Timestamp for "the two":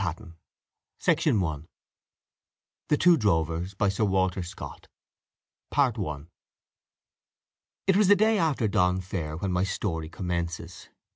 2.87-3.17